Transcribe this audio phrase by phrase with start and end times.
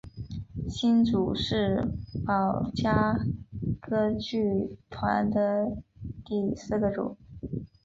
[0.67, 1.87] 星组是
[2.25, 3.31] 宝冢
[3.79, 5.77] 歌剧团的
[6.25, 7.15] 第四个组。